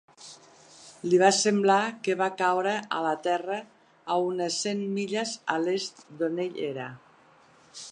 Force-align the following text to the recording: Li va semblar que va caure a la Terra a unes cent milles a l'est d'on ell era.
Li 1.09 1.17
va 1.23 1.27
semblar 1.39 1.81
que 2.07 2.15
va 2.21 2.29
caure 2.39 2.73
a 2.99 3.03
la 3.09 3.13
Terra 3.29 3.59
a 4.15 4.19
unes 4.31 4.59
cent 4.67 4.83
milles 4.97 5.37
a 5.57 5.61
l'est 5.67 6.05
d'on 6.23 6.43
ell 6.49 6.61
era. 6.73 6.93